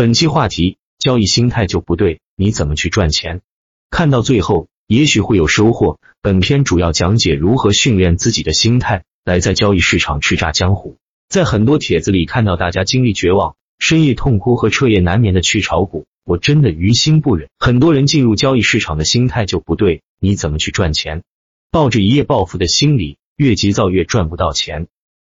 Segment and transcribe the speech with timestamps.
[0.00, 3.42] 本期话题：交易心态就不对，你怎么去赚钱？
[3.90, 6.00] 看到最后，也许会有收获。
[6.22, 10.96] 本篇主要讲解如何训练自己的心态，来在交易市场叱咤江湖。
[11.28, 17.50] 在很多帖子里看到大家经历绝望、深夜痛哭和彻夜难眠的去炒股，我真的于心不忍。
[17.58, 21.24] 很多人进入交易市场的心态就不对，你怎么去赚钱？
[21.70, 24.86] 抱着一夜暴富的心理，越急躁越赚不到钱。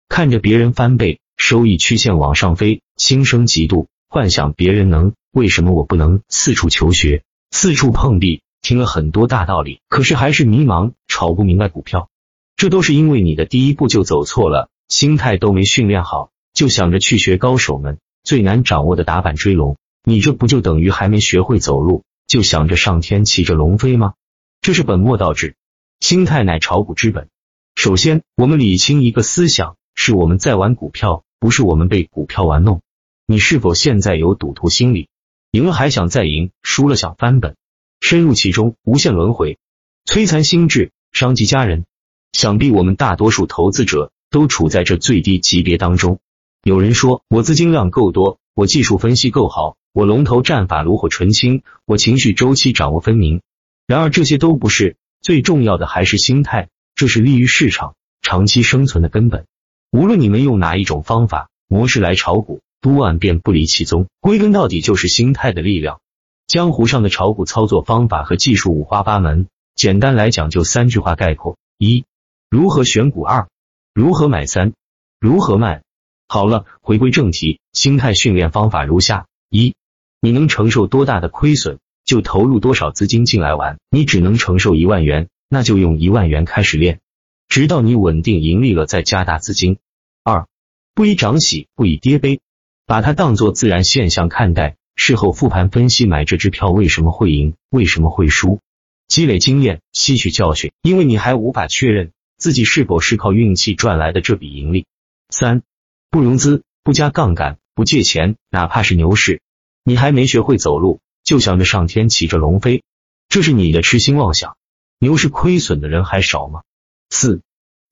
[0.09, 3.85] 看着别人翻倍，收益曲线往上飞，心生嫉妒。
[4.13, 6.21] 幻想别人能，为什么我不能？
[6.29, 12.09] 四处求学，四处碰壁，听了很多大道理，可是还是迷茫，炒不明白股票。
[12.55, 19.77] 这都是因为你的第一步就走错了，心态都没训练好，就想着去学高手们最难掌握的打板追龙。
[20.03, 24.13] 你这不就等于还没学会走路，就想着上天骑着龙飞吗？
[24.61, 25.55] 这是本末倒置。
[25.99, 27.29] 心态乃炒股之本。
[27.73, 32.81] 首先，我们理清一个思想：是我们在玩股票，不是我们被股票玩弄。
[33.25, 35.07] 你是否现在有赌徒心理？
[35.51, 37.55] 赢了还想再赢，输了想翻本，
[38.01, 39.59] 深入其中，无限轮回，
[40.05, 41.85] 摧残心智，伤及家人。
[42.33, 46.19] 想必我们大多数投资者都处在这最低级别当中。
[46.63, 53.41] 有人说我资金量够多，我技术分析够好，我龙头战法炉火纯青，我情绪周期掌握分明。
[53.87, 59.45] 然而这些都不是最重要的，还是心态，这是利于市场长期生存的根本。
[59.91, 62.61] 无论你们用哪一种方法模式来炒股。
[62.83, 66.01] 多万遍不离其宗，归根到底就是心态的力量。
[66.47, 72.03] 江湖上的炒股操作方法和技术五花八门，简单来讲就三句话概括：一、
[72.49, 73.47] 如何选股；二、
[73.93, 74.73] 如何买；三、
[75.21, 75.81] 如何卖。
[76.27, 79.75] 好了，回归正题，心态训练方法如下：一、
[80.19, 83.79] 你能承受多大的亏损，就投入多少资金进来玩。
[83.89, 86.99] 你只能承受一万元，那就用一万元开始练，
[87.47, 89.77] 直到你稳定盈利了再加大资金。
[90.21, 90.49] 二、
[90.93, 92.41] 不以涨喜，不以跌悲。
[92.85, 98.59] 把它当做自然现象看待，事后复盘分析买这支票为什么会赢，为什么会输，
[99.07, 100.71] 积累经验，吸取教训。
[100.81, 104.85] 因为你还无法确认自己是否是靠运气赚来的这笔盈利。
[105.29, 105.63] 三，
[106.09, 109.41] 不融资，不加杠杆，不借钱，哪怕是牛市，
[109.83, 112.83] 你还没学会走路，就想着上天骑着龙飞，
[113.29, 114.57] 这是你的痴心妄想。
[114.99, 116.63] 牛市亏损的人还少吗？
[117.09, 117.41] 四。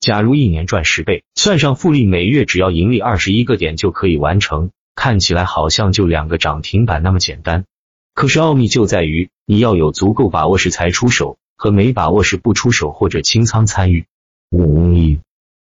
[0.00, 4.70] 假如一年赚十倍，算上复利，每月只要盈利二十一个点就可以完成。
[4.94, 7.64] 看起来好像就两个涨停板那么简单，
[8.14, 14.06] 可是奥秘就在于你要有足够把握时才出手，和没把握时不出手或者清仓参与。
[14.50, 15.18] 五，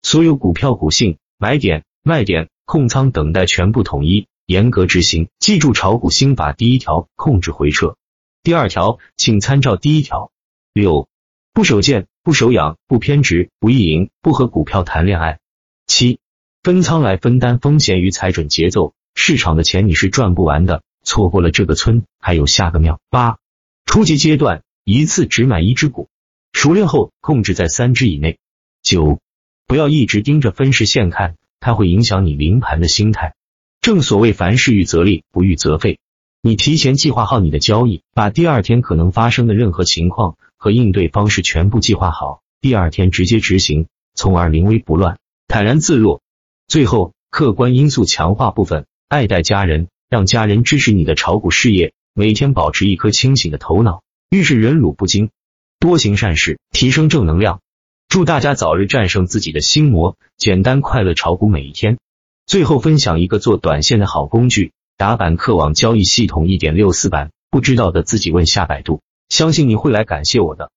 [0.03, 5.29] 所有股票股性、买点、卖点、控仓等待全部统一，严格执行。
[5.39, 7.97] 记住炒股心法第一条：控制回撤。
[8.43, 10.31] 第二条，请参照第一条。
[10.75, 11.09] 六，
[11.55, 15.39] 不守贱，不守养，不偏执，不意淫，不和股票谈恋爱。
[15.87, 16.19] 七，
[16.63, 18.93] 分仓来分担风险与踩准节奏。
[19.15, 23.01] 市场的钱你是赚不完的，错过了这个村还有下个庙。
[23.11, 23.39] 八，
[23.87, 26.09] 初级阶段一次只买一只股，
[26.53, 28.39] 熟练后控制在三只以内。
[28.83, 29.21] 九，
[29.67, 33.35] 不要一直盯着分时线看，它会影响你临盘的心态。
[33.81, 36.01] 正所谓凡事预则立，不预则废。
[36.43, 46.21] 你提前计划好你的交易，把第二天可能发生的任何情况和应对方式全部计划好，第二天直接执行，从而临危不乱，坦然自若。
[46.67, 48.87] 最后，客观因素强化部分。
[49.09, 55.31] 爱戴家人，让家人支持你的炒股事业，每天保持一颗清醒的头脑，遇事忍辱不惊，
[55.79, 57.61] 多行善事，提升正能量。
[58.09, 61.99] 祝大家早日战胜自己的心魔，简单快乐炒股每一天。
[62.47, 70.71] 最后分享一个做短线的好工具——打板客网交易系统一点六四版，不知道的自己问下百度，相信你会来感谢我的。